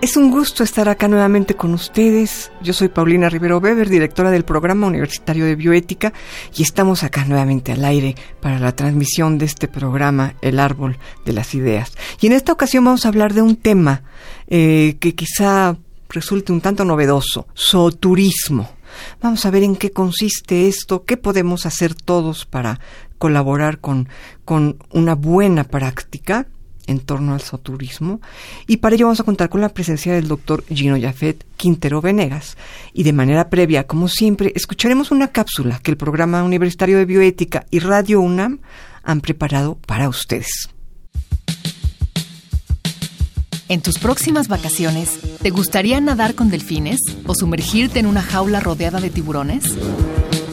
[0.00, 2.52] Es un gusto estar acá nuevamente con ustedes.
[2.62, 6.12] Yo soy Paulina Rivero Weber, directora del Programa Universitario de Bioética,
[6.56, 11.32] y estamos acá nuevamente al aire para la transmisión de este programa, El Árbol de
[11.32, 11.94] las Ideas.
[12.20, 14.04] Y en esta ocasión vamos a hablar de un tema
[14.46, 15.76] eh, que quizá
[16.08, 18.70] resulte un tanto novedoso, zooturismo.
[19.20, 22.78] Vamos a ver en qué consiste esto, qué podemos hacer todos para
[23.18, 24.08] colaborar con,
[24.44, 26.46] con una buena práctica
[26.88, 28.20] en torno al soturismo
[28.66, 32.56] y para ello vamos a contar con la presencia del doctor Gino Yafet Quintero Venegas
[32.92, 37.66] y de manera previa, como siempre, escucharemos una cápsula que el Programa Universitario de Bioética
[37.70, 38.60] y Radio UNAM
[39.02, 40.68] han preparado para ustedes.
[43.68, 48.98] En tus próximas vacaciones, ¿te gustaría nadar con delfines o sumergirte en una jaula rodeada
[48.98, 49.76] de tiburones?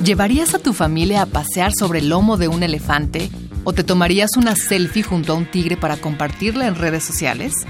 [0.03, 3.31] ¿Llevarías a tu familia a pasear sobre el lomo de un elefante
[3.67, 7.65] ¿O te tomarías una selfie junto a un tigre para compartirla en redes sociales?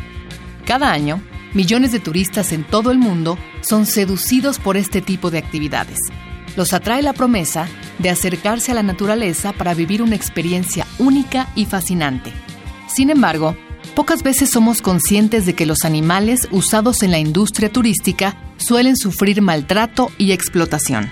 [0.65, 1.21] Cada año,
[1.53, 5.97] millones de turistas en todo el mundo son seducidos por este tipo de actividades.
[6.57, 11.63] Los atrae la promesa de acercarse a la naturaleza para vivir una experiencia única y
[11.65, 12.33] fascinante.
[12.89, 13.55] Sin embargo,
[13.95, 19.41] pocas veces somos conscientes de que los animales usados en la industria turística suelen sufrir
[19.41, 21.09] maltrato y explotación.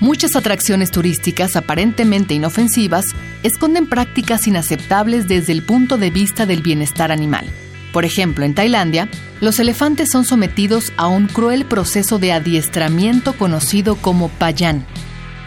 [0.00, 3.04] Muchas atracciones turísticas aparentemente inofensivas
[3.42, 7.46] esconden prácticas inaceptables desde el punto de vista del bienestar animal.
[7.92, 9.10] Por ejemplo, en Tailandia,
[9.42, 14.86] los elefantes son sometidos a un cruel proceso de adiestramiento conocido como payan.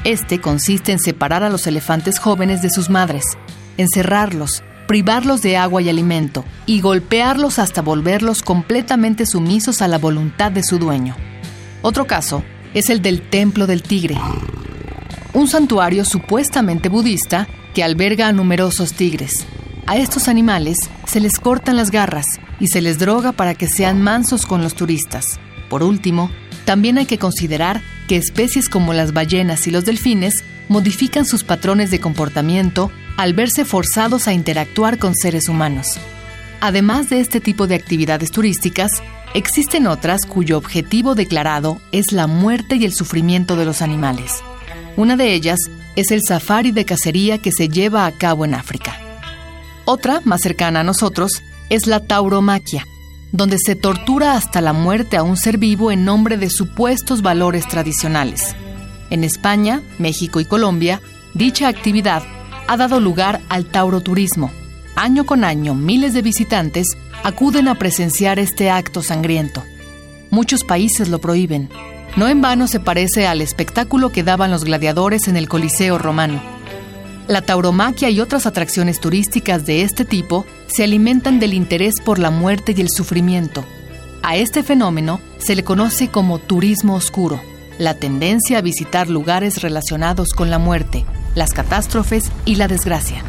[0.03, 3.23] Este consiste en separar a los elefantes jóvenes de sus madres,
[3.77, 10.51] encerrarlos, privarlos de agua y alimento y golpearlos hasta volverlos completamente sumisos a la voluntad
[10.51, 11.15] de su dueño.
[11.81, 12.43] Otro caso
[12.73, 14.17] es el del Templo del Tigre,
[15.33, 19.45] un santuario supuestamente budista que alberga a numerosos tigres.
[19.85, 22.25] A estos animales se les cortan las garras
[22.59, 25.39] y se les droga para que sean mansos con los turistas.
[25.69, 26.31] Por último,
[26.65, 31.91] también hay que considerar que especies como las ballenas y los delfines modifican sus patrones
[31.91, 35.99] de comportamiento al verse forzados a interactuar con seres humanos.
[36.61, 38.89] Además de este tipo de actividades turísticas,
[39.33, 44.43] Existen otras cuyo objetivo declarado es la muerte y el sufrimiento de los animales.
[44.95, 45.59] Una de ellas
[45.95, 48.95] es el safari de cacería que se lleva a cabo en África.
[49.85, 52.85] Otra, más cercana a nosotros, es la tauromaquia,
[53.31, 57.67] donde se tortura hasta la muerte a un ser vivo en nombre de supuestos valores
[57.67, 58.55] tradicionales.
[59.09, 61.01] En España, México y Colombia,
[61.33, 62.21] dicha actividad
[62.67, 64.51] ha dado lugar al tauroturismo.
[64.95, 69.63] Año con año, miles de visitantes acuden a presenciar este acto sangriento.
[70.29, 71.69] Muchos países lo prohíben.
[72.15, 76.41] No en vano se parece al espectáculo que daban los gladiadores en el Coliseo romano.
[77.27, 82.29] La tauromaquia y otras atracciones turísticas de este tipo se alimentan del interés por la
[82.29, 83.65] muerte y el sufrimiento.
[84.21, 87.41] A este fenómeno se le conoce como turismo oscuro,
[87.79, 93.23] la tendencia a visitar lugares relacionados con la muerte, las catástrofes y la desgracia.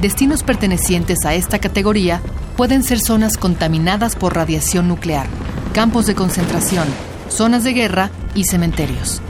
[0.00, 2.20] Destinos pertenecientes a esta categoría
[2.56, 5.26] pueden ser zonas contaminadas por radiación nuclear,
[5.72, 6.86] campos de concentración,
[7.28, 9.22] zonas de guerra y cementerios.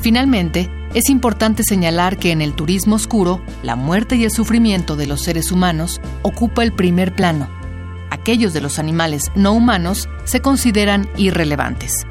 [0.00, 5.06] Finalmente, es importante señalar que en el turismo oscuro, la muerte y el sufrimiento de
[5.06, 7.48] los seres humanos ocupa el primer plano.
[8.10, 12.06] Aquellos de los animales no humanos se consideran irrelevantes.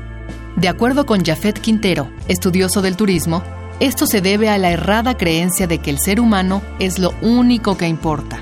[0.58, 3.44] De acuerdo con Jafet Quintero, estudioso del turismo,
[3.82, 7.78] esto se debe a la errada creencia de que el ser humano es lo único
[7.78, 8.40] que importa.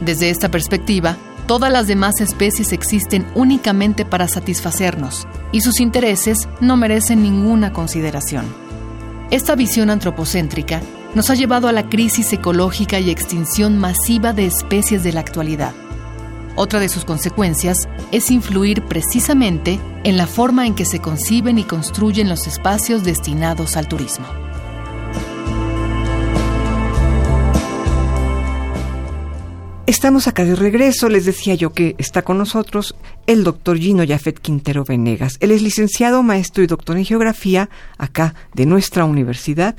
[0.00, 6.78] Desde esta perspectiva, todas las demás especies existen únicamente para satisfacernos y sus intereses no
[6.78, 8.46] merecen ninguna consideración.
[9.30, 10.80] Esta visión antropocéntrica
[11.14, 15.74] nos ha llevado a la crisis ecológica y extinción masiva de especies de la actualidad.
[16.56, 17.76] Otra de sus consecuencias
[18.10, 23.76] es influir precisamente en la forma en que se conciben y construyen los espacios destinados
[23.76, 24.41] al turismo.
[29.84, 32.94] Estamos acá de regreso, les decía yo que está con nosotros
[33.26, 35.38] el doctor Gino Yafet Quintero Venegas.
[35.40, 37.68] Él es licenciado, maestro y doctor en geografía
[37.98, 39.74] acá de nuestra universidad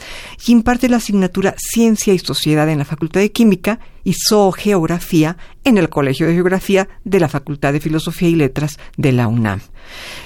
[0.45, 5.77] y imparte la asignatura Ciencia y Sociedad en la Facultad de Química y Zoogeografía en
[5.77, 9.61] el Colegio de Geografía de la Facultad de Filosofía y Letras de la UNAM.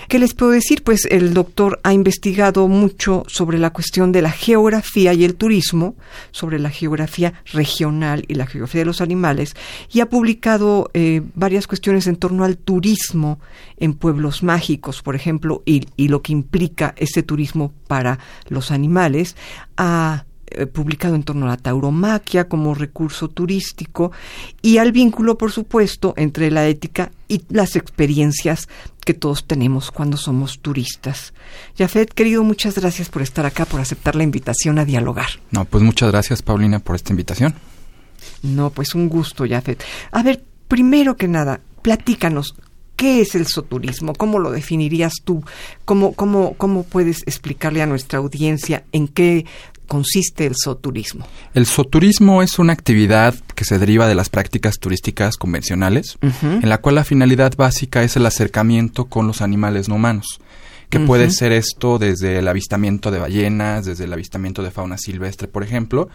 [0.07, 0.83] ¿Qué les puedo decir?
[0.83, 5.95] Pues el doctor ha investigado mucho sobre la cuestión de la geografía y el turismo,
[6.31, 9.55] sobre la geografía regional y la geografía de los animales,
[9.91, 13.39] y ha publicado eh, varias cuestiones en torno al turismo
[13.77, 19.35] en pueblos mágicos, por ejemplo, y, lo que implica ese turismo para los animales.
[19.75, 24.13] Ha eh, publicado en torno a la tauromaquia como recurso turístico
[24.61, 28.69] y al vínculo, por supuesto, entre la ética y las experiencias
[29.05, 31.33] que todos tenemos cuando somos turistas.
[31.77, 35.27] Jafet, querido, muchas gracias por estar acá, por aceptar la invitación a dialogar.
[35.51, 37.53] No, pues muchas gracias, Paulina, por esta invitación.
[38.41, 39.83] No, pues un gusto, Jafet.
[40.11, 42.55] A ver, primero que nada, platícanos,
[42.97, 44.13] ¿Qué es el soturismo?
[44.15, 45.43] ¿Cómo lo definirías tú?
[45.85, 49.45] ¿Cómo, cómo, ¿Cómo puedes explicarle a nuestra audiencia en qué
[49.87, 51.25] consiste el soturismo?
[51.53, 56.77] El soturismo es una actividad que se deriva de las prácticas turísticas convencionales, en la
[56.79, 60.39] cual la finalidad básica es el acercamiento con los animales no humanos
[60.89, 65.47] que puede ser esto desde el avistamiento de ballenas, desde el avistamiento de fauna silvestre,
[65.47, 66.09] por ejemplo.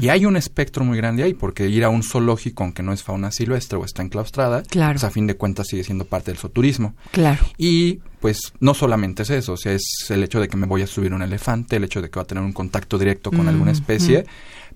[0.00, 3.02] Y hay un espectro muy grande ahí, porque ir a un zoológico, aunque no es
[3.02, 4.94] fauna silvestre o está enclaustrada, claro.
[4.94, 6.94] pues a fin de cuentas sigue siendo parte del soturismo.
[7.10, 7.44] Claro.
[7.58, 10.80] Y pues no solamente es eso, o sea, es el hecho de que me voy
[10.80, 13.48] a subir un elefante, el hecho de que va a tener un contacto directo con
[13.48, 14.24] alguna especie,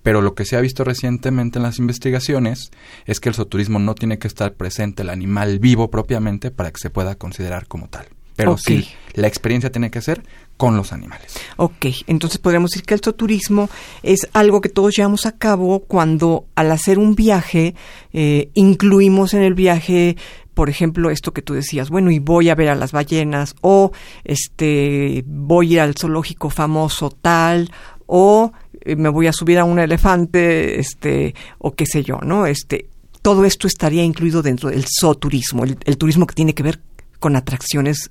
[0.02, 2.70] pero lo que se ha visto recientemente en las investigaciones
[3.06, 6.78] es que el soturismo no tiene que estar presente el animal vivo propiamente para que
[6.78, 8.06] se pueda considerar como tal.
[8.38, 10.22] Pero sí, la experiencia tiene que ser
[10.56, 11.34] con los animales.
[11.56, 13.68] Ok, entonces podríamos decir que el soturismo
[14.02, 17.74] es algo que todos llevamos a cabo cuando al hacer un viaje
[18.12, 20.16] eh, incluimos en el viaje
[20.54, 23.92] por ejemplo, esto que tú decías, bueno, y voy a ver a las ballenas, o
[24.24, 27.70] este, voy a ir al zoológico famoso tal,
[28.06, 32.44] o eh, me voy a subir a un elefante, este, o qué sé yo, ¿no?
[32.44, 32.88] Este,
[33.22, 36.80] todo esto estaría incluido dentro del zooturismo, el, el turismo que tiene que ver
[37.20, 38.10] con atracciones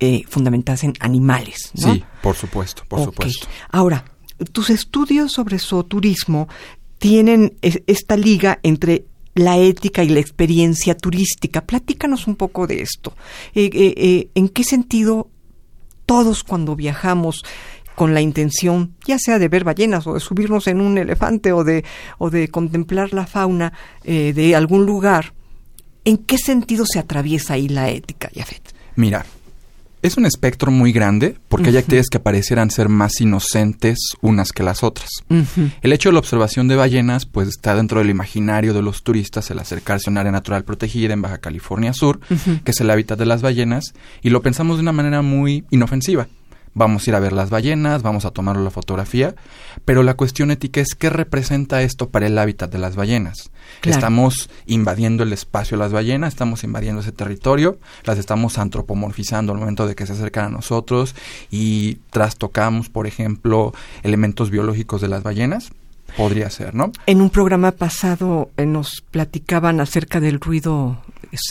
[0.00, 1.72] eh, fundamentadas en animales.
[1.74, 1.94] ¿no?
[1.94, 3.48] Sí, por supuesto, por supuesto.
[3.68, 4.04] Ahora,
[4.52, 6.48] tus estudios sobre zooturismo
[6.98, 11.62] tienen esta liga entre la ética y la experiencia turística.
[11.64, 13.16] Platícanos un poco de esto.
[13.56, 15.30] Eh, eh, ¿En qué sentido
[16.06, 17.42] todos cuando viajamos
[17.96, 21.64] con la intención, ya sea de ver ballenas o de subirnos en un elefante o
[21.64, 21.84] de,
[22.18, 23.72] o de contemplar la fauna
[24.04, 25.34] de algún lugar,
[26.04, 28.62] ¿en qué sentido se atraviesa ahí la ética, Yafet?
[28.94, 29.26] Mira,
[30.02, 34.62] es un espectro muy grande porque hay actividades que parecieran ser más inocentes unas que
[34.62, 35.10] las otras.
[35.82, 39.50] El hecho de la observación de ballenas pues está dentro del imaginario de los turistas
[39.50, 42.20] el acercarse a un área natural protegida en Baja California Sur,
[42.64, 46.28] que es el hábitat de las ballenas, y lo pensamos de una manera muy inofensiva
[46.74, 49.34] vamos a ir a ver las ballenas, vamos a tomar la fotografía,
[49.84, 53.50] pero la cuestión ética es qué representa esto para el hábitat de las ballenas.
[53.82, 59.58] Estamos invadiendo el espacio de las ballenas, estamos invadiendo ese territorio, las estamos antropomorfizando al
[59.58, 61.14] momento de que se acercan a nosotros
[61.50, 63.72] y trastocamos, por ejemplo,
[64.02, 65.70] elementos biológicos de las ballenas.
[66.16, 66.92] Podría ser, ¿no?
[67.06, 70.98] En un programa pasado eh, nos platicaban acerca del ruido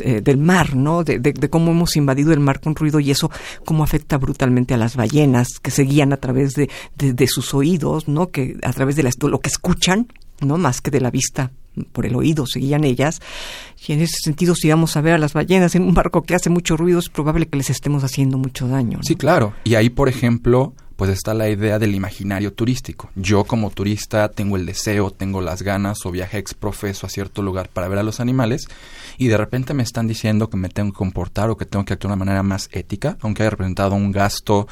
[0.03, 1.03] eh, del mar, ¿no?
[1.03, 3.29] De, cómo hemos invadido el mar con ruido y eso
[3.65, 8.27] cómo afecta brutalmente a las ballenas que se guían a través de, sus oídos, ¿no?
[8.27, 10.07] Que a través de lo que escuchan,
[10.41, 10.57] ¿no?
[10.57, 11.51] Más que de la vista
[11.91, 13.21] por el oído seguían ellas.
[13.87, 16.35] Y en ese sentido, si vamos a ver a las ballenas en un barco que
[16.35, 18.99] hace mucho ruido, es probable que les estemos haciendo mucho daño.
[19.03, 19.53] Sí, claro.
[19.63, 23.11] Y ahí, por ejemplo, pues está la idea del imaginario turístico.
[23.15, 27.41] Yo como turista tengo el deseo, tengo las ganas o viaje ex profeso a cierto
[27.43, 28.67] lugar para ver a los animales
[29.17, 31.93] y de repente me están diciendo que me tengo que comportar o que tengo que
[31.93, 34.67] actuar de una manera más ética, aunque haya representado un gasto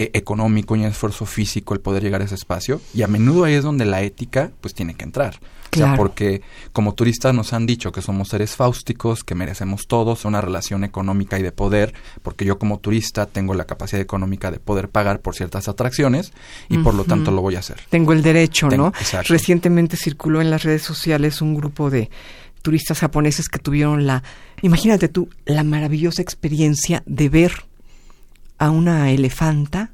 [0.00, 3.44] eh, económico y un esfuerzo físico el poder llegar a ese espacio y a menudo
[3.44, 5.38] ahí es donde la ética pues tiene que entrar.
[5.72, 6.40] O sea, porque
[6.72, 11.38] como turistas nos han dicho que somos seres fáusticos, que merecemos todos una relación económica
[11.38, 11.92] y de poder,
[12.22, 16.32] porque yo como turista tengo la capacidad económica de poder pagar por ciertas atracciones
[16.70, 17.82] y por lo tanto lo voy a hacer.
[17.90, 18.94] Tengo el derecho, ¿no?
[19.28, 22.08] Recientemente circuló en las redes sociales un grupo de
[22.62, 24.22] turistas japoneses que tuvieron la,
[24.62, 27.69] imagínate tú, la maravillosa experiencia de ver
[28.60, 29.90] a una elefanta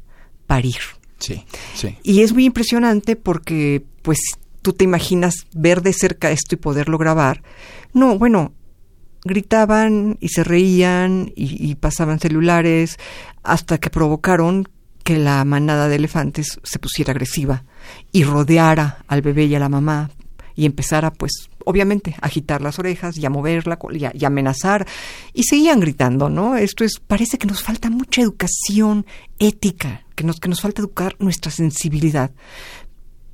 [0.46, 0.80] parir.
[1.18, 1.44] Sí,
[1.75, 1.96] sí.
[2.02, 4.18] Y es muy impresionante porque, pues,
[4.61, 7.42] tú te imaginas ver de cerca esto y poderlo grabar.
[7.94, 8.52] No, bueno,
[9.25, 12.99] gritaban y se reían y, pasaban celulares
[13.42, 14.68] hasta que provocaron
[15.04, 17.64] que la manada de elefantes se pusiera agresiva
[18.11, 20.11] y rodeara al bebé y a la mamá
[20.56, 24.87] y empezara pues obviamente agitar las orejas y moverla y y amenazar
[25.35, 26.56] y seguían gritando, ¿no?
[26.56, 29.04] Esto es parece que nos falta mucha educación
[29.38, 32.30] ética, que nos que nos falta educar nuestra sensibilidad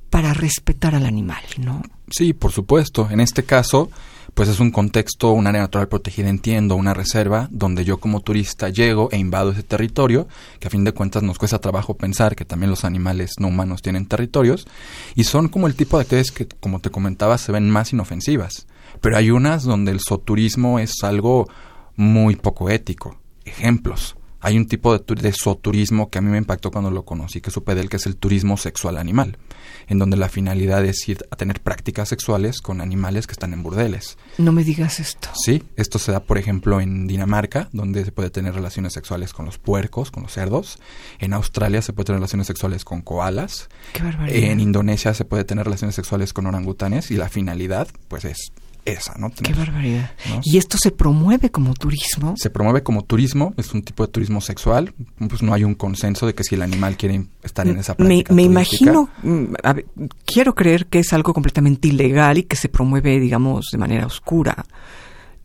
[0.09, 1.81] para respetar al animal, ¿no?
[2.09, 3.07] Sí, por supuesto.
[3.09, 3.89] En este caso,
[4.33, 8.69] pues es un contexto, un área natural protegida, entiendo, una reserva, donde yo como turista
[8.69, 10.27] llego e invado ese territorio,
[10.59, 13.81] que a fin de cuentas nos cuesta trabajo pensar que también los animales no humanos
[13.81, 14.67] tienen territorios,
[15.15, 18.65] y son como el tipo de actividades que, como te comentaba, se ven más inofensivas.
[19.01, 21.47] Pero hay unas donde el soturismo es algo
[21.95, 23.17] muy poco ético.
[23.45, 24.15] Ejemplos.
[24.43, 27.49] Hay un tipo de, de zooturismo que a mí me impactó cuando lo conocí, que
[27.49, 29.37] supe de él, que es el turismo sexual animal,
[29.87, 33.63] en donde la finalidad es ir a tener prácticas sexuales con animales que están en
[33.63, 34.17] burdeles.
[34.37, 35.29] No me digas esto.
[35.33, 39.45] Sí, esto se da, por ejemplo, en Dinamarca, donde se puede tener relaciones sexuales con
[39.45, 40.77] los puercos, con los cerdos.
[41.19, 43.69] En Australia se puede tener relaciones sexuales con koalas.
[43.93, 44.37] Qué barbaridad.
[44.37, 48.51] En Indonesia se puede tener relaciones sexuales con orangutanes y la finalidad, pues, es
[48.85, 49.31] esa, ¿no?
[49.31, 50.11] Qué barbaridad.
[50.43, 52.35] ¿Y esto se promueve como turismo?
[52.37, 56.25] Se promueve como turismo, es un tipo de turismo sexual, pues no hay un consenso
[56.25, 59.85] de que si el animal quiere estar en esa práctica Me, me imagino, mm, ver,
[60.25, 64.65] quiero creer que es algo completamente ilegal y que se promueve, digamos, de manera oscura.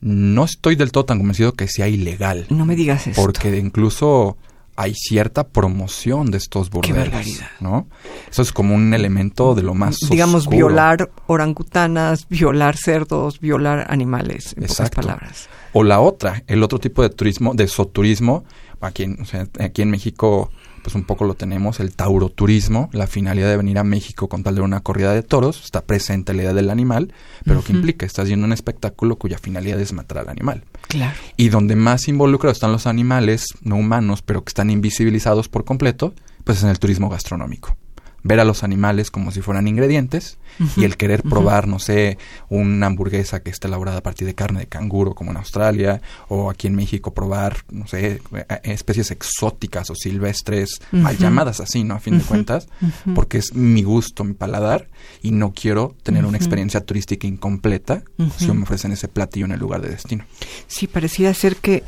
[0.00, 2.46] No estoy del todo tan convencido que sea ilegal.
[2.50, 3.20] No me digas eso.
[3.20, 4.36] Porque incluso
[4.78, 7.88] hay cierta promoción de estos bordeles, ¿no?
[8.30, 14.54] Eso es como un elemento de lo más digamos violar orangutanas, violar cerdos, violar animales,
[14.56, 15.48] en pocas palabras.
[15.72, 18.44] O la otra, el otro tipo de turismo, de soturismo,
[18.80, 23.06] aquí en, o sea, aquí en México pues un poco lo tenemos, el tauroturismo, la
[23.06, 26.42] finalidad de venir a México con tal de una corrida de toros, está presente la
[26.42, 27.12] idea del animal,
[27.44, 28.06] pero que implica?
[28.06, 30.64] Estás viendo un espectáculo cuya finalidad es matar al animal.
[30.88, 31.18] Claro.
[31.36, 36.14] Y donde más involucrados están los animales, no humanos, pero que están invisibilizados por completo,
[36.44, 37.76] pues es en el turismo gastronómico
[38.22, 40.38] ver a los animales como si fueran ingredientes
[40.76, 44.60] y el querer probar, no sé, una hamburguesa que está elaborada a partir de carne
[44.60, 48.20] de canguro como en Australia o aquí en México probar, no sé,
[48.64, 51.94] especies exóticas o silvestres, mal llamadas así, ¿no?
[51.94, 52.68] A fin de cuentas,
[53.14, 54.88] porque es mi gusto, mi paladar
[55.22, 58.02] y no quiero tener una experiencia turística incompleta
[58.36, 60.24] si me ofrecen ese platillo en el lugar de destino.
[60.66, 61.84] Sí, parecía ser que,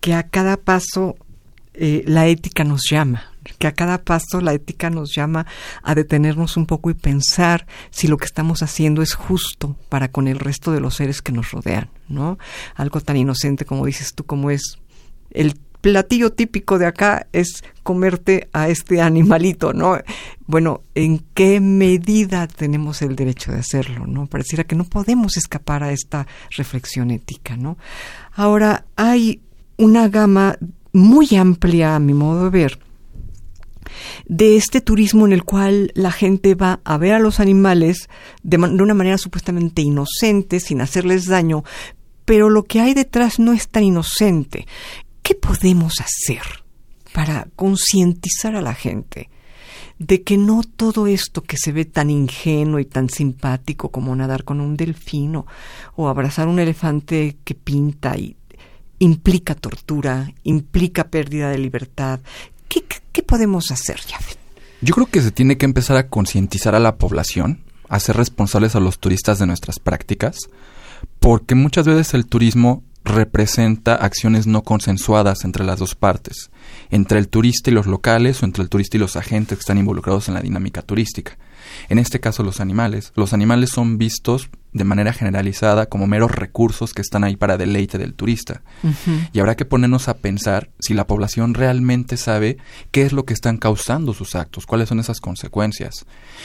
[0.00, 1.16] que a cada paso
[1.74, 5.46] eh, la ética nos llama, que a cada paso la ética nos llama
[5.82, 10.28] a detenernos un poco y pensar si lo que estamos haciendo es justo para con
[10.28, 12.38] el resto de los seres que nos rodean, ¿no?
[12.74, 14.78] Algo tan inocente como dices tú, como es
[15.30, 19.98] el platillo típico de acá es comerte a este animalito, ¿no?
[20.46, 24.26] Bueno, ¿en qué medida tenemos el derecho de hacerlo, no?
[24.26, 27.76] Pareciera que no podemos escapar a esta reflexión ética, ¿no?
[28.32, 29.42] Ahora, hay
[29.76, 30.56] una gama
[30.94, 32.78] muy amplia, a mi modo de ver,
[34.26, 38.08] de este turismo en el cual la gente va a ver a los animales
[38.42, 41.64] de, una manera supuestamente inocente, sin hacerles daño,
[42.24, 44.66] pero lo que hay detrás no es tan inocente.
[45.22, 46.42] ¿Qué podemos hacer
[47.12, 49.30] para concientizar a la gente
[49.98, 54.44] de que no todo esto que se ve tan ingenuo y tan simpático como nadar
[54.44, 55.46] con un delfino
[55.94, 58.36] o abrazar un elefante que pinta y
[58.98, 62.20] implica tortura, implica pérdida de libertad,
[63.14, 64.36] ¿Qué, podemos hacer, Jafet?
[64.80, 68.74] Yo creo que se tiene que empezar a concientizar a la población, a ser responsables
[68.74, 70.36] a los turistas de nuestras prácticas,
[71.20, 76.50] porque muchas veces el turismo representa acciones no consensuadas entre las dos partes,
[76.90, 79.78] entre el turista y los locales o entre el turista y los agentes que están
[79.78, 81.38] involucrados en la dinámica turística.
[81.88, 83.12] En este caso los animales.
[83.14, 87.96] Los animales son vistos de manera generalizada como meros recursos que están ahí para deleite
[87.96, 88.62] del turista.
[89.32, 92.58] Y habrá que ponernos a pensar si la población realmente sabe
[92.90, 96.04] qué es lo que están causando sus actos, cuáles son esas consecuencias.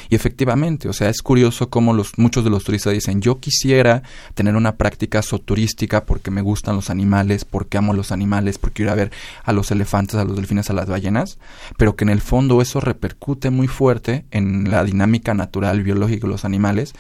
[0.09, 4.03] Y efectivamente, o sea, es curioso cómo los, muchos de los turistas dicen, yo quisiera
[4.35, 8.91] tener una práctica soturística porque me gustan los animales, porque amo los animales, porque quiero
[8.91, 9.11] ir a ver
[9.43, 11.39] a los elefantes, a los delfines, a las ballenas,
[11.77, 16.31] pero que en el fondo eso repercute muy fuerte en la dinámica natural, biológica de
[16.31, 16.93] los animales,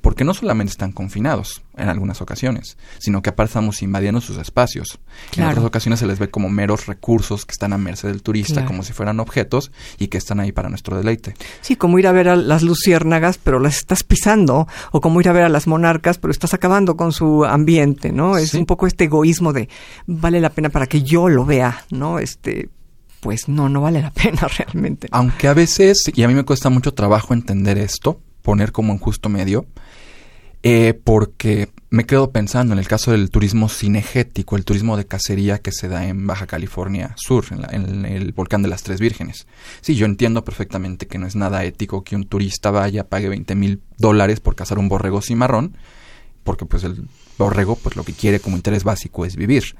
[0.00, 4.98] porque no solamente están confinados en algunas ocasiones, sino que aparte estamos invadiendo sus espacios.
[5.36, 8.66] En otras ocasiones se les ve como meros recursos que están a merced del turista,
[8.66, 11.34] como si fueran objetos y que están ahí para nuestro deleite.
[11.62, 15.28] Sí, como ir a ver a las luciérnagas, pero las estás pisando, o como ir
[15.30, 18.36] a ver a las monarcas, pero estás acabando con su ambiente, ¿no?
[18.36, 19.68] Es un poco este egoísmo de
[20.06, 22.18] vale la pena para que yo lo vea, ¿no?
[22.18, 22.68] Este,
[23.20, 25.08] pues no, no vale la pena realmente.
[25.10, 29.00] Aunque a veces, y a mí me cuesta mucho trabajo entender esto, poner como en
[29.00, 29.66] justo medio,
[30.68, 35.58] eh, porque me quedo pensando en el caso del turismo cinegético, el turismo de cacería
[35.58, 39.46] que se da en Baja California Sur, en, el volcán de las Tres Vírgenes.
[39.80, 43.54] Sí, yo entiendo perfectamente que no es nada ético que un turista vaya, pague 20
[43.54, 45.76] mil dólares por cazar un borrego cimarrón,
[46.42, 47.06] porque pues el
[47.38, 49.76] borrego pues lo que quiere como interés básico es vivir.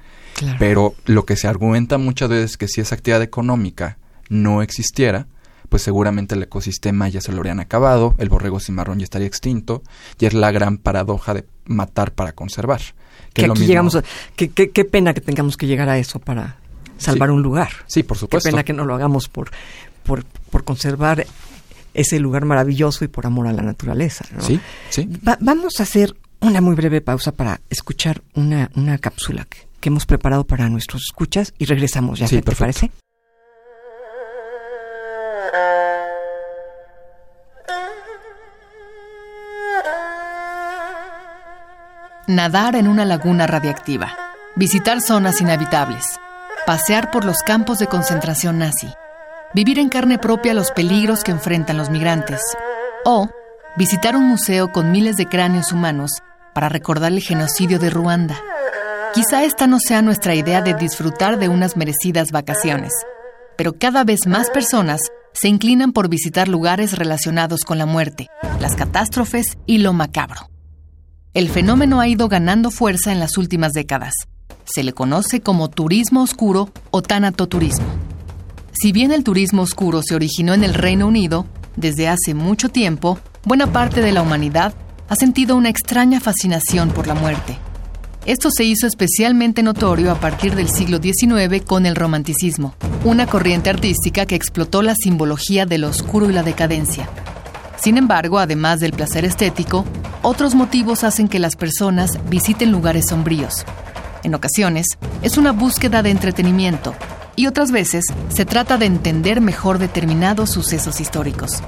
[0.57, 3.97] Pero lo que se argumenta muchas veces es que si esa actividad económica
[4.29, 5.27] no existiera,
[5.69, 9.83] pues seguramente el ecosistema ya se lo habrían acabado, el borrego cimarrón ya estaría extinto,
[10.19, 12.81] y es la gran paradoja de matar para conservar.
[13.33, 13.97] Que, aquí llegamos
[14.35, 16.57] qué, pena que tengamos que llegar a eso para
[16.97, 17.69] salvar un lugar.
[17.85, 18.47] Sí, por supuesto.
[18.47, 19.51] Qué pena que no lo hagamos por,
[20.03, 21.25] por, por conservar
[21.93, 24.25] ese lugar maravilloso y por amor a la naturaleza.
[24.39, 24.59] Sí,
[24.89, 25.09] sí.
[25.39, 30.45] vamos a hacer una muy breve pausa para escuchar una, una cápsula que, hemos preparado
[30.45, 32.27] para nuestros escuchas y regresamos ya.
[32.27, 32.91] Sí, ¿Te parece?
[42.29, 44.13] Nadar en una laguna radiactiva,
[44.57, 46.19] visitar zonas inhabitables,
[46.65, 48.89] pasear por los campos de concentración nazi,
[49.53, 52.41] vivir en carne propia los peligros que enfrentan los migrantes,
[53.05, 53.29] o
[53.77, 56.21] visitar un museo con miles de cráneos humanos
[56.53, 58.35] para recordar el genocidio de Ruanda.
[59.13, 62.91] Quizá esta no sea nuestra idea de disfrutar de unas merecidas vacaciones,
[63.55, 64.99] pero cada vez más personas
[65.31, 68.27] se inclinan por visitar lugares relacionados con la muerte,
[68.59, 70.49] las catástrofes y lo macabro.
[71.37, 74.11] El fenómeno ha ido ganando fuerza en las últimas décadas.
[74.65, 77.85] Se le conoce como turismo oscuro o tanatoturismo.
[78.73, 83.19] Si bien el turismo oscuro se originó en el Reino Unido, desde hace mucho tiempo,
[83.43, 84.73] buena parte de la humanidad
[85.09, 87.59] ha sentido una extraña fascinación por la muerte.
[88.25, 93.69] Esto se hizo especialmente notorio a partir del siglo XIX con el romanticismo, una corriente
[93.69, 97.07] artística que explotó la simbología de lo oscuro y la decadencia,
[97.79, 99.85] sin embargo, además del placer estético,
[100.21, 103.65] otros motivos hacen que las personas visiten lugares sombríos.
[104.23, 104.87] En ocasiones,
[105.21, 106.93] es una búsqueda de entretenimiento
[107.35, 111.61] y otras veces se trata de entender mejor determinados sucesos históricos.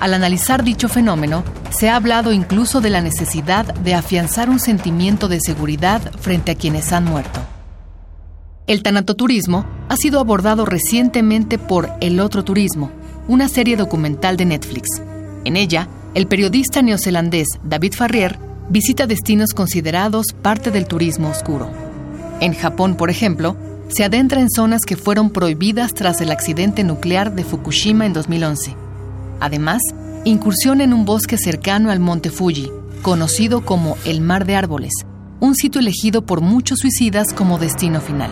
[0.00, 5.28] Al analizar dicho fenómeno, se ha hablado incluso de la necesidad de afianzar un sentimiento
[5.28, 7.40] de seguridad frente a quienes han muerto.
[8.66, 12.90] El tanatoturismo ha sido abordado recientemente por El Otro Turismo,
[13.28, 15.02] una serie documental de Netflix.
[15.44, 21.70] En ella, el periodista neozelandés David Farrier visita destinos considerados parte del turismo oscuro.
[22.40, 23.56] En Japón, por ejemplo,
[23.88, 28.76] se adentra en zonas que fueron prohibidas tras el accidente nuclear de Fukushima en 2011.
[29.40, 29.80] Además,
[30.24, 32.70] incursiona en un bosque cercano al monte Fuji,
[33.02, 34.92] conocido como el Mar de Árboles,
[35.40, 38.30] un sitio elegido por muchos suicidas como destino final.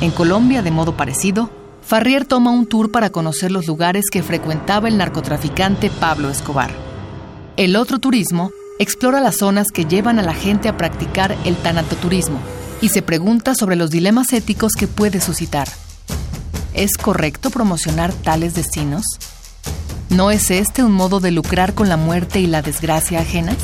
[0.00, 1.50] En Colombia, de modo parecido,
[1.86, 6.72] Farrier toma un tour para conocer los lugares que frecuentaba el narcotraficante Pablo Escobar.
[7.56, 12.40] El otro turismo explora las zonas que llevan a la gente a practicar el tanatoturismo
[12.80, 15.68] y se pregunta sobre los dilemas éticos que puede suscitar.
[16.74, 19.04] ¿Es correcto promocionar tales destinos?
[20.10, 23.58] ¿No es este un modo de lucrar con la muerte y la desgracia ajenas?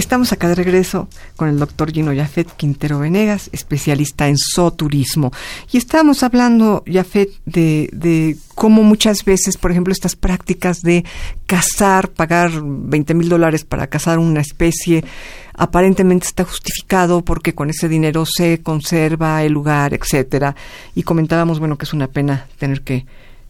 [0.00, 5.30] Estamos acá de regreso con el doctor Gino Yafet Quintero Venegas, especialista en zooturismo.
[5.70, 11.04] Y estamos hablando, Yafet, de, de cómo muchas veces, por ejemplo, estas prácticas de
[11.44, 15.04] cazar, pagar 20 mil dólares para cazar una especie,
[15.52, 20.56] aparentemente está justificado porque con ese dinero se conserva el lugar, etcétera.
[20.94, 23.04] Y comentábamos, bueno, que es una pena tener que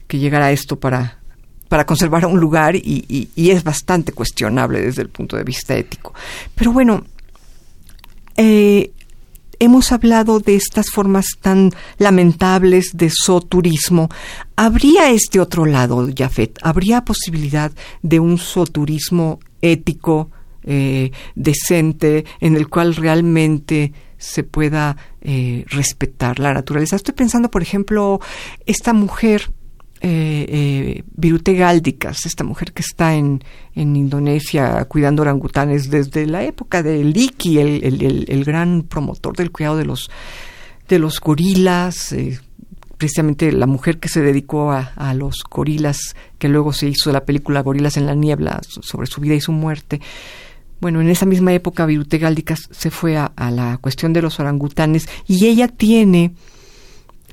[0.08, 1.19] llegar a esto para
[1.70, 6.12] para conservar un lugar y, es bastante cuestionable desde el punto de vista ético.
[6.56, 7.04] Pero bueno,
[8.36, 8.90] eh,
[9.60, 14.08] hemos hablado de estas formas tan lamentables de zooturismo.
[14.56, 16.58] ¿Habría este otro lado, Jafet?
[16.60, 17.70] ¿Habría posibilidad
[18.02, 20.32] de un zooturismo ético,
[20.64, 26.96] eh, decente, en el cual realmente se pueda eh, respetar la naturaleza?
[26.96, 28.18] Estoy pensando, por ejemplo,
[28.66, 29.52] esta mujer
[30.02, 36.42] eh, eh, Virute Gáldicas, esta mujer que está en, en, Indonesia cuidando orangutanes desde la
[36.42, 40.10] época de Liki, el, el, gran promotor del cuidado de los,
[40.88, 42.40] de los gorilas, eh,
[42.96, 47.26] precisamente la mujer que se dedicó a, a, los gorilas, que luego se hizo la
[47.26, 50.00] película Gorilas en la Niebla sobre su vida y su muerte.
[50.80, 54.40] Bueno, en esa misma época Virute Gáldicas se fue a, a la cuestión de los
[54.40, 56.32] orangutanes y ella tiene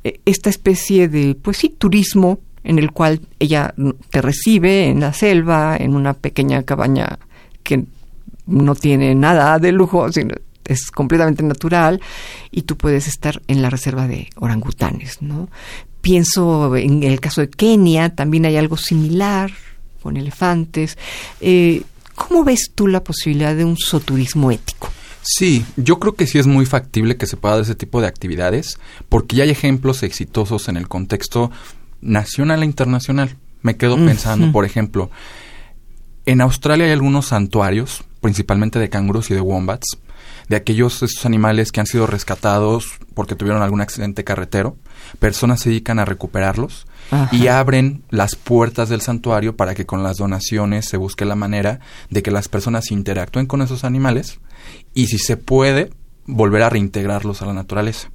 [0.03, 3.73] eh, esta especie de, pues sí, turismo en el cual ella
[4.09, 7.19] te recibe en la selva, en una pequeña cabaña
[7.63, 7.85] que
[8.45, 12.01] no tiene nada de lujo, sino es completamente natural
[12.51, 15.49] y tú puedes estar en la reserva de orangutanes, ¿no?
[16.01, 19.51] Pienso en el caso de Kenia, también hay algo similar
[20.01, 20.97] con elefantes.
[21.41, 21.83] Eh,
[22.15, 24.89] ¿Cómo ves tú la posibilidad de un soturismo ético?
[25.21, 28.07] Sí, yo creo que sí es muy factible que se pueda dar ese tipo de
[28.07, 31.51] actividades, porque ya hay ejemplos exitosos en el contexto
[32.01, 33.35] nacional e internacional.
[33.61, 35.09] Me quedo pensando, por ejemplo,
[36.25, 39.97] en Australia hay algunos santuarios, principalmente de canguros y de wombats,
[40.49, 44.77] de aquellos esos animales que han sido rescatados porque tuvieron algún accidente carretero.
[45.19, 46.87] Personas se dedican a recuperarlos
[47.31, 51.79] y abren las puertas del santuario para que con las donaciones se busque la manera
[52.09, 54.39] de que las personas interactúen con esos animales
[54.93, 55.91] y si se puede
[56.25, 58.11] volver a reintegrarlos a la naturaleza.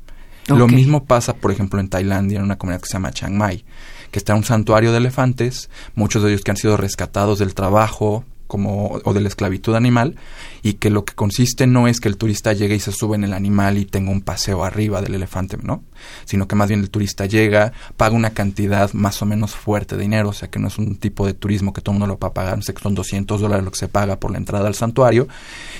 [0.48, 3.64] Lo mismo pasa, por ejemplo, en Tailandia, en una comunidad que se llama Chiang Mai,
[4.10, 8.24] que está un santuario de elefantes, muchos de ellos que han sido rescatados del trabajo
[8.46, 10.16] como o de la esclavitud animal
[10.62, 13.24] y que lo que consiste no es que el turista llegue y se sube en
[13.24, 15.82] el animal y tenga un paseo arriba del elefante, ¿no?
[16.24, 20.02] Sino que más bien el turista llega, paga una cantidad más o menos fuerte de
[20.02, 22.18] dinero, o sea que no es un tipo de turismo que todo el mundo lo
[22.18, 24.38] va a pagar, no sé que son 200 dólares lo que se paga por la
[24.38, 25.26] entrada al santuario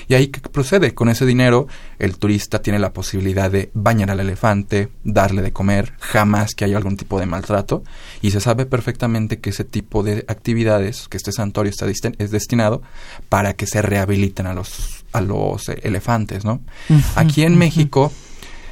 [0.07, 1.67] y ahí que procede, con ese dinero
[1.99, 6.77] el turista tiene la posibilidad de bañar al elefante, darle de comer, jamás que haya
[6.77, 7.83] algún tipo de maltrato
[8.21, 12.81] y se sabe perfectamente que ese tipo de actividades, que este santuario está es destinado
[13.29, 14.72] para que se rehabiliten a los,
[15.11, 16.61] a los eh, elefantes, ¿no?
[17.15, 18.11] Aquí en México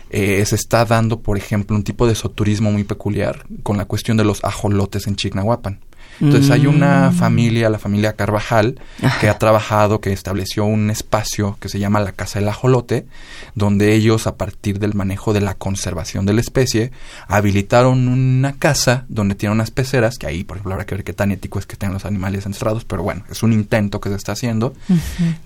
[0.10, 4.18] eh, se está dando, por ejemplo, un tipo de soturismo muy peculiar con la cuestión
[4.18, 5.80] de los ajolotes en Chignahuapan.
[6.22, 7.14] Entonces hay una mm.
[7.14, 8.80] familia, la familia Carvajal,
[9.20, 13.06] que ha trabajado, que estableció un espacio que se llama la Casa del Ajolote,
[13.56, 16.92] donde ellos, a partir del manejo de la conservación de la especie,
[17.28, 21.14] habilitaron una casa donde tienen unas peceras, que ahí, por ejemplo, habrá que ver qué
[21.14, 24.16] tan ético es que tengan los animales encerrados, pero bueno, es un intento que se
[24.16, 24.74] está haciendo.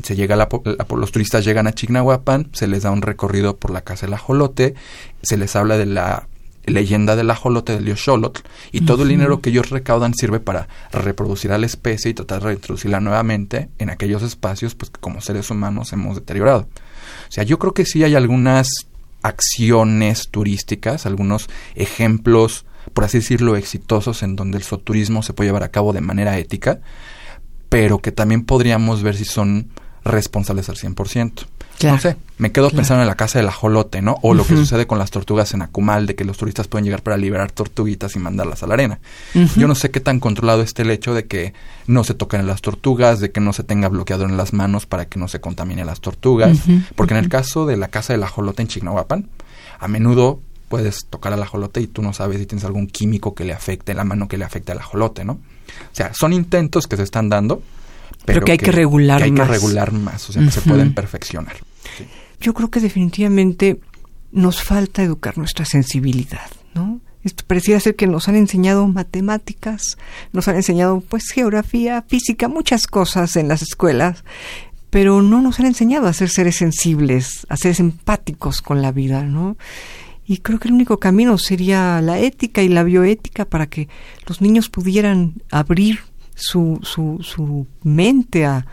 [0.03, 0.49] Se llega la,
[0.95, 4.75] los turistas llegan a Chignahuapan, se les da un recorrido por la Casa del Ajolote,
[5.21, 6.27] se les habla de la
[6.65, 10.67] leyenda del ajolote del dios Xolotl, y todo el dinero que ellos recaudan sirve para
[10.91, 15.21] reproducir a la especie y tratar de reintroducirla nuevamente en aquellos espacios pues, que como
[15.21, 16.67] seres humanos hemos deteriorado.
[17.29, 18.69] O sea, yo creo que sí hay algunas
[19.21, 25.63] acciones turísticas, algunos ejemplos, por así decirlo, exitosos en donde el soturismo se puede llevar
[25.63, 26.79] a cabo de manera ética,
[27.69, 29.69] pero que también podríamos ver si son
[30.03, 31.47] responsables al 100%
[31.83, 34.17] no sé, me quedo pensando en la casa del ajolote, ¿no?
[34.21, 37.01] O lo que sucede con las tortugas en Akumal, de que los turistas pueden llegar
[37.01, 38.99] para liberar tortuguitas y mandarlas a la arena.
[39.55, 41.53] Yo no sé qué tan controlado esté el hecho de que
[41.87, 45.05] no se toquen las tortugas, de que no se tenga bloqueado en las manos para
[45.05, 46.59] que no se contamine las tortugas.
[46.95, 49.29] Porque en el caso de la casa del ajolote en Chignahuapan,
[49.79, 53.45] a menudo puedes tocar al ajolote y tú no sabes si tienes algún químico que
[53.45, 55.33] le afecte, la mano que le afecte al ajolote, ¿no?
[55.33, 57.61] O sea, son intentos que se están dando,
[58.25, 59.47] pero, que hay que, regular que hay más.
[59.47, 61.55] que regular más, o sea, que se pueden perfeccionar.
[62.39, 63.79] Yo creo que definitivamente
[64.31, 66.99] nos falta educar nuestra sensibilidad, ¿no?
[67.23, 69.97] Esto parecía ser que nos han enseñado matemáticas,
[70.31, 74.23] nos han enseñado pues geografía, física, muchas cosas en las escuelas,
[74.91, 79.23] pero no nos han enseñado a ser seres sensibles, a ser empáticos con la vida,
[79.23, 79.57] ¿no?
[80.27, 83.89] Y creo que el único camino sería la ética y la bioética para que
[84.27, 86.01] los niños pudieran abrir
[86.35, 88.65] su, su, su mente a,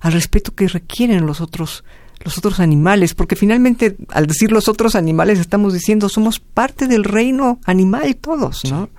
[0.00, 1.84] al respeto que requieren los otros
[2.24, 7.04] los otros animales, porque finalmente al decir los otros animales estamos diciendo somos parte del
[7.04, 8.90] reino animal todos, ¿no?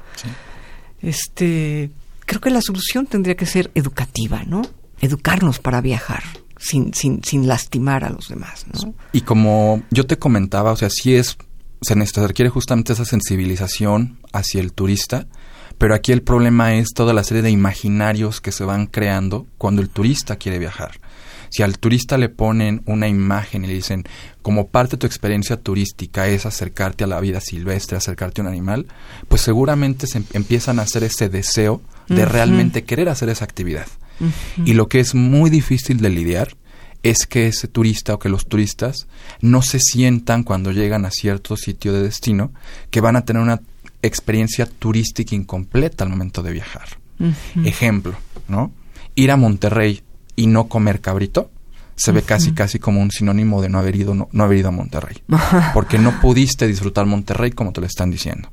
[1.01, 1.91] Este,
[2.25, 4.61] creo que la solución tendría que ser educativa, ¿no?
[5.01, 6.23] Educarnos para viajar
[6.57, 8.93] sin sin sin lastimar a los demás, ¿no?
[9.11, 11.37] Y como yo te comentaba, o sea, sí es
[11.81, 11.95] se
[12.27, 15.27] requiere justamente esa sensibilización hacia el turista
[15.79, 19.81] pero aquí el problema es toda la serie de imaginarios que se van creando cuando
[19.81, 20.99] el turista quiere viajar.
[21.49, 24.03] Si al turista le ponen una imagen y le dicen,
[24.43, 28.49] como parte de tu experiencia turística es acercarte a la vida silvestre, acercarte a un
[28.49, 28.87] animal,
[29.29, 33.87] pues seguramente se em-, empiezan a hacer ese deseo de realmente querer hacer esa actividad.
[34.65, 36.57] Y lo que es muy difícil de lidiar
[37.03, 39.07] es que ese turista o que los turistas
[39.39, 42.51] no se sientan cuando llegan a cierto sitio de destino
[42.91, 43.61] que van a tener una
[44.01, 46.87] experiencia turística incompleta al momento de viajar.
[47.65, 48.15] Ejemplo,
[48.47, 48.71] ¿no?
[49.15, 50.03] Ir a Monterrey
[50.35, 51.51] y no comer cabrito
[51.95, 54.71] se ve casi casi como un sinónimo de no haber ido no, haber ido a
[54.71, 55.17] Monterrey,
[55.73, 58.49] porque no pudiste disfrutar Monterrey como te lo están diciendo.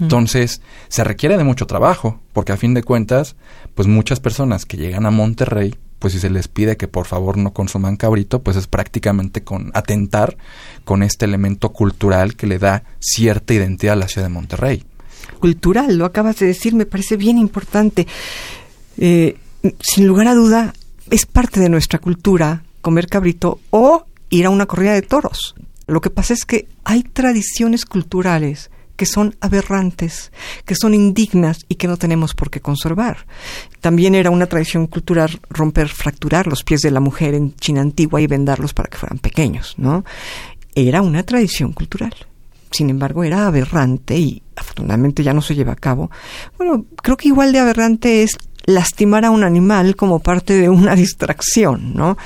[0.00, 3.36] Entonces, se requiere de mucho trabajo, porque a fin de cuentas,
[3.74, 7.36] pues muchas personas que llegan a Monterrey, pues si se les pide que por favor
[7.36, 10.36] no consuman cabrito, pues es prácticamente con atentar
[10.84, 14.84] con este elemento cultural que le da cierta identidad a la ciudad de Monterrey.
[15.40, 18.06] Cultural, lo acabas de decir, me parece bien importante.
[18.98, 19.36] Eh,
[19.80, 20.74] sin lugar a duda,
[21.10, 25.54] es parte de nuestra cultura comer cabrito o ir a una corrida de toros.
[25.86, 30.32] Lo que pasa es que hay tradiciones culturales que son aberrantes,
[30.64, 33.26] que son indignas y que no tenemos por qué conservar.
[33.80, 38.20] También era una tradición cultural romper, fracturar los pies de la mujer en China antigua
[38.20, 40.04] y vendarlos para que fueran pequeños, ¿no?
[40.74, 42.14] Era una tradición cultural.
[42.70, 46.10] Sin embargo, era aberrante y afortunadamente ya no se lleva a cabo.
[46.58, 50.94] Bueno, creo que igual de aberrante es lastimar a un animal como parte de una
[50.96, 52.18] distracción, ¿no?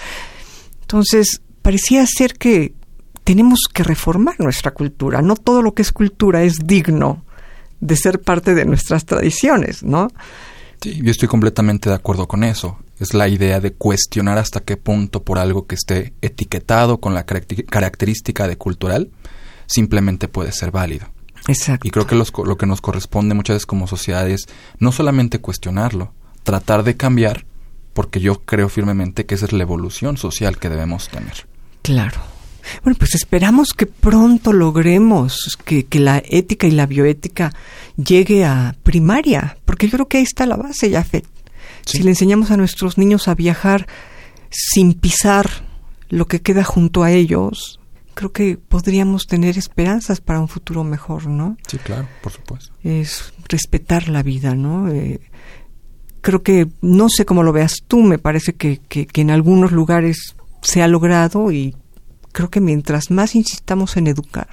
[0.81, 2.73] Entonces, parecía ser que
[3.25, 5.23] tenemos que reformar nuestra cultura.
[5.23, 7.25] No todo lo que es cultura es digno
[7.81, 10.09] de ser parte de nuestras tradiciones, ¿no?
[10.81, 12.79] Sí, yo estoy completamente de acuerdo con eso.
[12.99, 17.25] Es la idea de cuestionar hasta qué punto por algo que esté etiquetado con la
[17.25, 19.11] característica de cultural
[19.67, 21.07] simplemente puede ser válido.
[21.49, 21.87] Exacto.
[21.87, 24.47] Y creo que lo que nos corresponde muchas veces como sociedad es
[24.79, 27.47] no solamente cuestionarlo, tratar de cambiar,
[27.95, 31.47] porque yo creo firmemente que esa es la evolución social que debemos tener.
[31.83, 32.21] Claro.
[32.83, 37.53] Bueno, pues esperamos que pronto logremos que, la ética y la bioética
[37.97, 41.05] llegue a primaria, porque yo creo que ahí está la base, ya
[41.85, 43.87] Si le enseñamos a nuestros niños a viajar
[44.51, 45.49] sin pisar
[46.09, 47.81] lo que queda junto a ellos,
[48.15, 51.57] creo que podríamos tener esperanzas para un futuro mejor, ¿no?
[51.67, 52.73] Sí, claro, por supuesto.
[52.83, 54.89] Es respetar la vida, ¿no?
[54.89, 55.21] Eh,
[56.21, 59.73] creo que, no sé cómo lo veas tú, me parece que, que, que en algunos
[59.73, 61.77] lugares se ha logrado y
[62.33, 64.49] creo que mientras más insistamos en educar,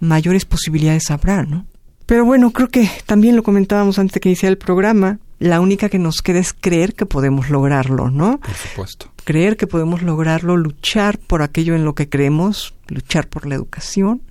[0.00, 1.66] mayores posibilidades habrá, ¿no?
[2.06, 5.88] Pero bueno, creo que también lo comentábamos antes de que iniciara el programa, la única
[5.88, 8.38] que nos queda es creer que podemos lograrlo, ¿no?
[8.40, 9.12] Por supuesto.
[9.24, 14.22] Creer que podemos lograrlo, luchar por aquello en lo que creemos, luchar por la educación,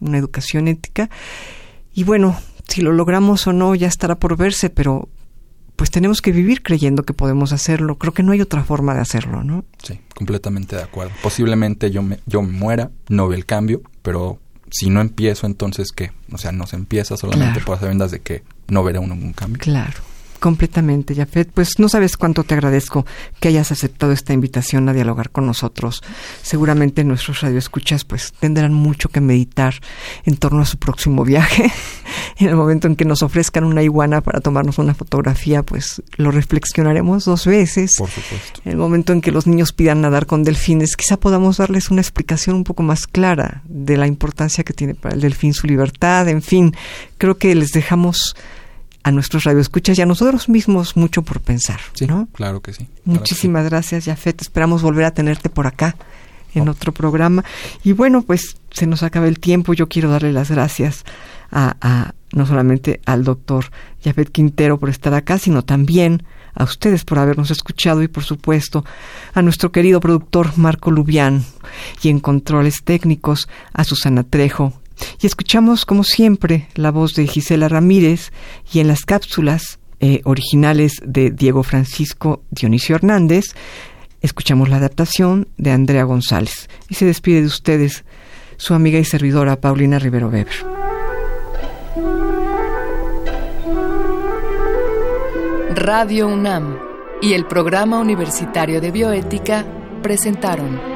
[0.00, 1.10] una educación ética.
[1.94, 2.36] Y bueno,
[2.68, 5.08] si lo logramos o no ya estará por verse, pero
[5.76, 7.96] pues tenemos que vivir creyendo que podemos hacerlo.
[7.96, 9.64] Creo que no hay otra forma de hacerlo, ¿no?
[9.82, 11.12] Sí, completamente de acuerdo.
[11.22, 14.38] Posiblemente yo me, yo muera, no ve el cambio, pero
[14.70, 16.12] si no empiezo, entonces ¿qué?
[16.32, 19.32] O sea, no se empieza solamente por las vendas de que no verá uno ningún
[19.32, 19.60] cambio.
[19.60, 19.98] Claro.
[20.46, 21.50] Completamente, Jafet.
[21.52, 23.04] Pues no sabes cuánto te agradezco
[23.40, 26.04] que hayas aceptado esta invitación a dialogar con nosotros.
[26.40, 29.74] Seguramente nuestros radioescuchas pues tendrán mucho que meditar
[30.24, 31.72] en torno a su próximo viaje.
[32.38, 36.30] en el momento en que nos ofrezcan una iguana para tomarnos una fotografía, pues lo
[36.30, 37.96] reflexionaremos dos veces.
[37.98, 38.60] Por supuesto.
[38.64, 42.02] En el momento en que los niños pidan nadar con delfines, quizá podamos darles una
[42.02, 46.28] explicación un poco más clara de la importancia que tiene para el delfín su libertad.
[46.28, 46.72] En fin,
[47.18, 48.36] creo que les dejamos
[49.06, 51.78] a nuestros radioescuchas y a nosotros mismos mucho por pensar.
[51.92, 52.26] Sí, ¿no?
[52.32, 52.88] claro que sí.
[53.04, 54.42] Muchísimas gracias, Jafet.
[54.42, 55.94] Esperamos volver a tenerte por acá
[56.56, 57.44] en otro programa.
[57.84, 59.74] Y bueno, pues se nos acaba el tiempo.
[59.74, 61.04] Yo quiero darle las gracias
[61.52, 63.66] a, a no solamente al doctor
[64.02, 66.24] Jafet Quintero por estar acá, sino también
[66.56, 68.84] a ustedes por habernos escuchado y por supuesto
[69.34, 71.44] a nuestro querido productor Marco Lubián
[72.02, 74.72] y en controles técnicos a Susana Trejo
[75.20, 78.32] y escuchamos, como siempre, la voz de Gisela Ramírez
[78.72, 83.54] y en las cápsulas eh, originales de Diego Francisco Dionisio Hernández,
[84.20, 86.68] escuchamos la adaptación de Andrea González.
[86.88, 88.04] Y se despide de ustedes
[88.56, 90.48] su amiga y servidora Paulina Rivero Weber.
[95.74, 96.78] Radio UNAM
[97.20, 99.64] y el Programa Universitario de Bioética
[100.02, 100.95] presentaron